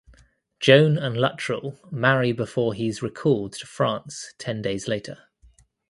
[0.59, 5.25] Joan and Luttrell marry before he is recalled to France ten days later.